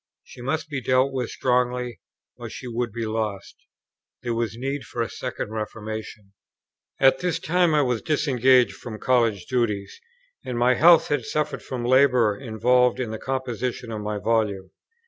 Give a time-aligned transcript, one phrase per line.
[0.23, 2.01] She must be dealt with strongly,
[2.35, 3.55] or she would be lost.
[4.23, 6.33] There was need of a second reformation.
[6.99, 10.01] At this time I was disengaged from College duties,
[10.43, 14.71] and my health had suffered from the labour involved in the composition of my Volume.